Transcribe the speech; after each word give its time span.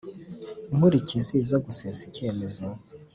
Inkurikizi 0.71 1.35
zo 1.49 1.57
gusesa 1.65 2.01
icyemezo 2.09 2.65